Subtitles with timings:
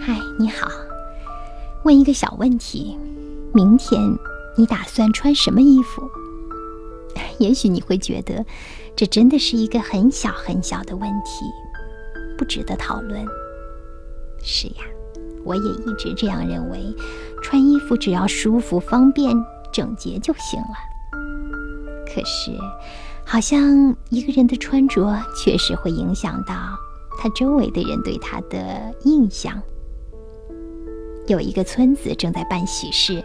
[0.00, 0.68] 嗨，你好。
[1.84, 2.96] 问一个小问题：
[3.52, 4.00] 明天
[4.56, 6.08] 你打算穿什么衣服？
[7.38, 8.44] 也许你会觉得，
[8.94, 11.44] 这真的是一个很小很小的问题，
[12.38, 13.26] 不值得讨论。
[14.40, 14.84] 是呀，
[15.44, 16.94] 我也一直这样认为，
[17.42, 19.34] 穿衣服只要舒服、方便、
[19.72, 20.76] 整洁就行了。
[22.06, 22.56] 可是，
[23.24, 26.54] 好像一个人的穿着确实会影响到
[27.22, 29.62] 他周围的人对他的印象。
[31.28, 33.24] 有一个村子正在办喜事，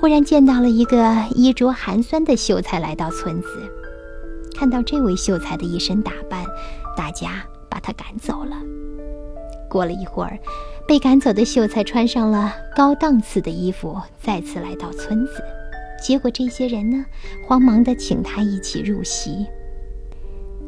[0.00, 3.48] 忽然见到了一个衣着寒酸的秀才来到村子。
[4.56, 6.44] 看到这位秀才的一身打扮，
[6.96, 8.56] 大家把他赶走了。
[9.70, 10.36] 过了一会儿，
[10.88, 15.34] 被赶走的秀才穿上了高档次的衣服，再次来到村子。
[16.02, 17.06] 结果这些人呢，
[17.46, 19.46] 慌忙地请他一起入席。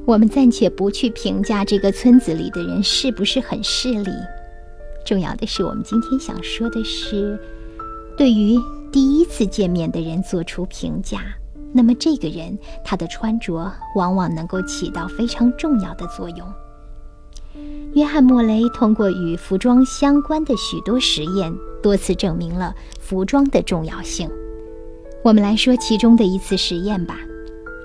[0.09, 4.11] 我们暂且不去评价这个村子里的人是不是很势利。
[5.05, 7.39] 重要的是，我们今天想说的是，
[8.17, 8.59] 对于
[8.91, 11.21] 第一次见面的人做出评价，
[11.75, 16.53] 那么这个人他的穿着往往能够起到非常重要的作用。
[17.93, 21.53] 约翰·莫雷通过与服装相关的许多实验，
[21.83, 24.27] 多次证明了服装的重要性。
[25.23, 27.19] 我们来说其中的一次实验吧。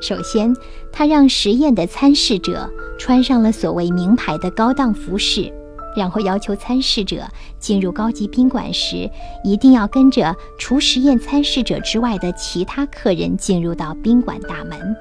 [0.03, 0.53] 首先，
[0.91, 5.49] 他让实验的参试者穿上了所谓名牌的高档服饰。
[5.95, 7.23] 然后要求参试者
[7.57, 9.09] 进入高级宾馆时，
[9.45, 14.93] 一定要跟着除实验参试者之外的其他客人进入到宾馆大门。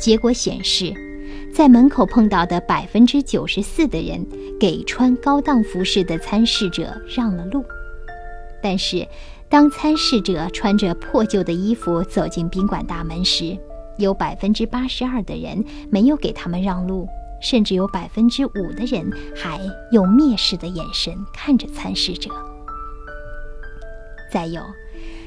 [0.00, 0.94] 结果显示，
[1.52, 4.26] 在门口碰到的百分之九十四的人
[4.58, 7.62] 给穿高档服饰的参试者让了路，
[8.62, 9.06] 但是
[9.50, 13.58] 当参试者穿着破旧的衣服走进宾馆大门时，
[13.98, 17.06] 有百分之八十二的人没有给他们让路。
[17.44, 19.58] 甚至有百分之五的人还
[19.90, 22.30] 用蔑视的眼神看着参试者。
[24.32, 24.62] 再有，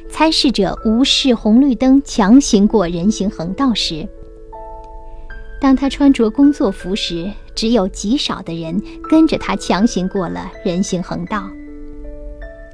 [0.10, 4.08] 参试者无视红绿灯强行过人行横道时，
[5.60, 11.42] 当他穿着工作服时，只有极少的人跟着他强行过了人行横道；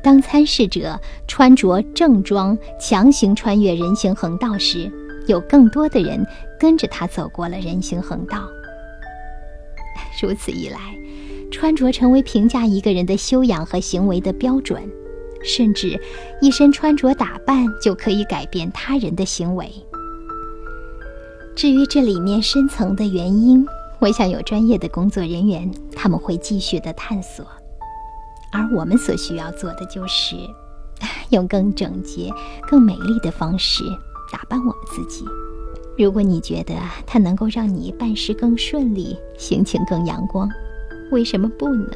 [0.03, 4.91] 当参试者穿着正装强行穿越人行横道时，
[5.27, 6.25] 有更多的人
[6.59, 8.47] 跟着他走过了人行横道。
[10.21, 10.79] 如此一来，
[11.51, 14.81] 穿着成为评价一个人的修养和行为的标准，
[15.43, 15.99] 甚至
[16.41, 19.69] 一身穿着打扮就可以改变他人的行为。
[21.55, 23.65] 至于这里面深层的原因，
[23.99, 27.45] 我想有专业的工作人员他们会继续的探索，
[28.51, 30.35] 而我们所需要做的就是
[31.29, 32.31] 用更整洁、
[32.67, 33.83] 更美丽的方式
[34.31, 35.25] 打扮我们自己。
[35.97, 36.73] 如果你觉得
[37.05, 40.49] 它能够让你办事更顺利，心情更阳光，
[41.11, 41.91] 为什么不呢？